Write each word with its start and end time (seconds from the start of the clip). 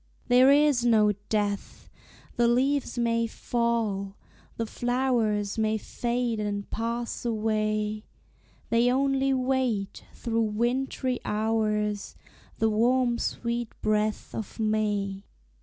There 0.29 0.51
is 0.51 0.83
no 0.83 1.11
death! 1.29 1.87
the 2.35 2.47
leaves 2.47 2.97
may 2.97 3.27
fall. 3.27 4.15
The 4.57 4.65
flowers 4.65 5.59
may 5.59 5.77
fade 5.77 6.39
and 6.39 6.67
pass 6.71 7.23
away 7.23 8.05
They 8.71 8.91
only 8.91 9.31
wait, 9.31 10.03
through 10.15 10.41
wintry 10.41 11.19
hours, 11.23 12.15
The 12.57 12.67
warm 12.71 13.19
sweet 13.19 13.79
breath 13.83 14.33
of 14.33 14.59
May. 14.59 15.25